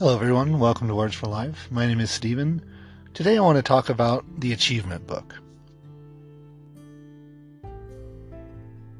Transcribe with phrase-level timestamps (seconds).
[0.00, 0.58] Hello, everyone.
[0.58, 1.68] Welcome to Words for Life.
[1.70, 2.62] My name is Stephen.
[3.12, 5.34] Today I want to talk about the Achievement Book.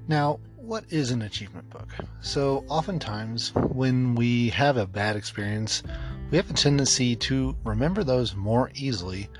[0.08, 1.88] Now, what is an achievement book?
[2.20, 5.82] So, oftentimes when we have a bad experience,
[6.30, 9.30] we have a tendency to remember those more easily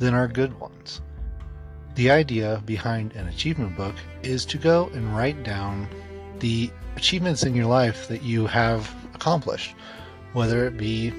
[0.00, 1.00] than our good ones.
[1.94, 3.94] The idea behind an achievement book
[4.24, 5.86] is to go and write down
[6.40, 9.76] the achievements in your life that you have accomplished,
[10.34, 11.10] whether it be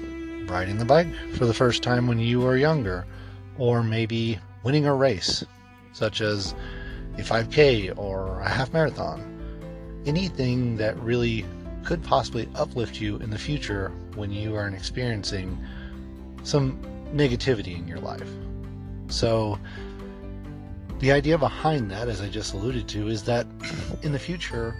[0.46, 3.04] riding the bike for the first time when you were younger,
[3.58, 5.44] or maybe winning a race,
[5.92, 6.54] such as
[7.18, 9.32] a 5K or a half marathon.
[10.06, 11.44] Anything that really
[11.84, 15.58] could possibly uplift you in the future when you are experiencing
[16.42, 16.78] some
[17.14, 18.28] negativity in your life.
[19.08, 19.58] So,
[20.98, 23.46] the idea behind that, as I just alluded to, is that
[24.02, 24.76] in the future,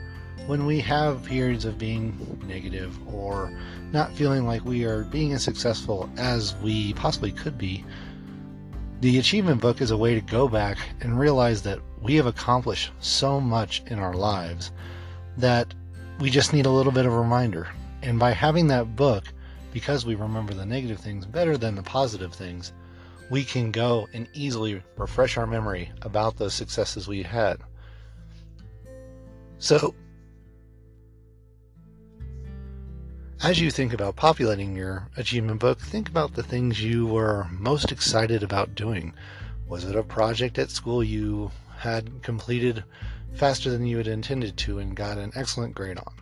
[0.46, 2.14] when we have periods of being
[2.46, 3.52] negative or
[3.92, 7.84] not feeling like we are being as successful as we possibly could be,
[9.00, 12.90] the achievement book is a way to go back and realize that we have accomplished
[13.00, 14.72] so much in our lives
[15.36, 15.74] that
[16.18, 17.68] we just need a little bit of reminder.
[18.02, 19.24] And by having that book,
[19.72, 22.72] because we remember the negative things better than the positive things,
[23.30, 27.58] we can go and easily refresh our memory about those successes we had.
[29.58, 29.94] So,
[33.42, 37.92] As you think about populating your achievement book, think about the things you were most
[37.92, 39.12] excited about doing.
[39.68, 42.82] Was it a project at school you had completed
[43.34, 46.14] faster than you had intended to and got an excellent grade on?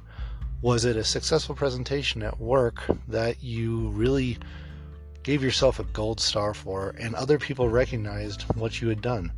[0.61, 4.37] Was it a successful presentation at work that you really
[5.23, 9.31] gave yourself a gold star for and other people recognized what you had done?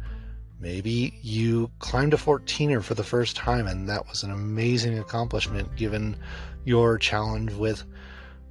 [0.59, 5.77] Maybe you climbed a 14er for the first time, and that was an amazing accomplishment
[5.77, 6.17] given
[6.65, 7.85] your challenge with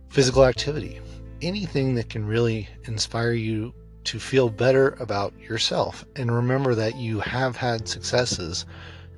[0.10, 1.02] physical activity.
[1.42, 3.74] Anything that can really inspire you
[4.06, 6.06] to feel better about yourself.
[6.16, 8.66] And remember that you have had successes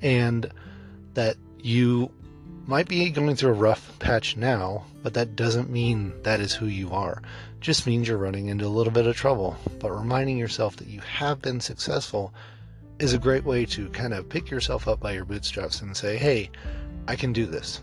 [0.02, 0.50] and
[1.14, 2.12] that you
[2.66, 6.68] might be going through a rough patch now, but that doesn't mean that is who
[6.68, 7.22] you are.
[7.60, 9.58] Just means you're running into a little bit of trouble.
[9.80, 12.34] But reminding yourself that you have been successful
[13.00, 16.18] is a great way to kind of pick yourself up by your bootstraps and say,
[16.18, 16.50] hey,
[17.08, 17.82] I can do this.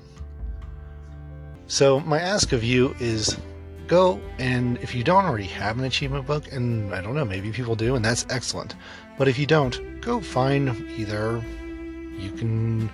[1.66, 3.36] So, my ask of you is
[3.86, 7.52] go and if you don't already have an achievement book, and I don't know, maybe
[7.52, 8.74] people do, and that's excellent.
[9.16, 11.42] But if you don't, go find either
[12.18, 12.90] you can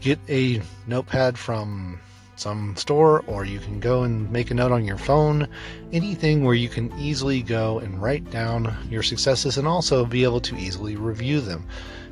[0.00, 2.00] get a notepad from
[2.38, 5.48] some store, or you can go and make a note on your phone.
[5.92, 10.40] Anything where you can easily go and write down your successes and also be able
[10.40, 11.66] to easily review them.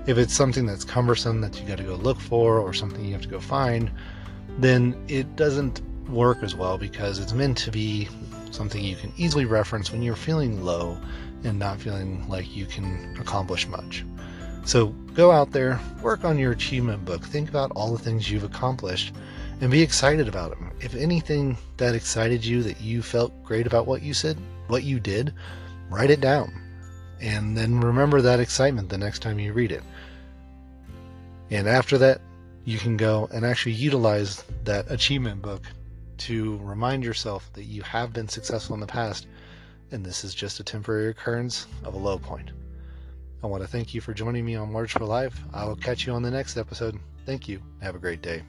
[0.07, 3.13] If it's something that's cumbersome that you got to go look for or something you
[3.13, 3.91] have to go find,
[4.59, 8.09] then it doesn't work as well because it's meant to be
[8.51, 10.97] something you can easily reference when you're feeling low
[11.45, 14.05] and not feeling like you can accomplish much.
[14.65, 18.45] So go out there, work on your achievement book, think about all the things you've
[18.45, 19.15] accomplished,
[19.61, 20.71] and be excited about them.
[20.81, 25.01] If anything that excited you that you felt great about what you said, what you
[25.01, 25.33] did,
[25.91, 26.53] write it down.
[27.21, 29.83] And then remember that excitement the next time you read it.
[31.51, 32.21] And after that,
[32.65, 35.63] you can go and actually utilize that achievement book
[36.19, 39.27] to remind yourself that you have been successful in the past
[39.93, 42.51] and this is just a temporary occurrence of a low point.
[43.43, 45.39] I want to thank you for joining me on Words for Life.
[45.53, 46.99] I will catch you on the next episode.
[47.25, 47.63] Thank you.
[47.81, 48.43] Have a great day.